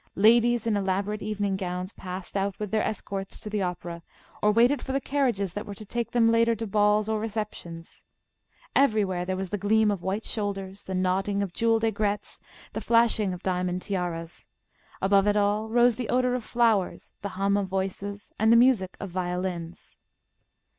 Ladies 0.15 0.65
in 0.65 0.75
elaborate 0.75 1.21
evening 1.21 1.55
gowns 1.55 1.93
passed 1.93 2.35
out 2.35 2.57
with 2.57 2.71
their 2.71 2.81
escorts 2.81 3.39
to 3.39 3.51
the 3.51 3.61
opera, 3.61 4.01
or 4.41 4.51
waited 4.51 4.81
for 4.81 4.93
the 4.93 4.99
carriages 4.99 5.53
that 5.53 5.67
were 5.67 5.75
to 5.75 5.85
take 5.85 6.09
them 6.09 6.31
later 6.31 6.55
to 6.55 6.65
balls 6.65 7.07
or 7.07 7.19
receptions. 7.19 8.03
Everywhere 8.75 9.25
there 9.25 9.37
was 9.37 9.51
the 9.51 9.59
gleam 9.59 9.91
of 9.91 10.01
white 10.01 10.23
shoulders, 10.25 10.85
the 10.85 10.95
nodding 10.95 11.43
of 11.43 11.53
jewelled 11.53 11.83
aigrettes, 11.85 12.41
the 12.73 12.81
flashing 12.81 13.31
of 13.31 13.43
diamond 13.43 13.83
tiaras. 13.83 14.47
Above 15.03 15.27
it 15.27 15.37
all 15.37 15.69
rose 15.69 15.97
the 15.97 16.09
odour 16.09 16.33
of 16.33 16.43
flowers, 16.43 17.13
the 17.21 17.29
hum 17.37 17.55
of 17.55 17.67
voices, 17.67 18.31
and 18.39 18.51
the 18.51 18.57
music 18.57 18.97
of 18.99 19.11
violins. 19.11 19.99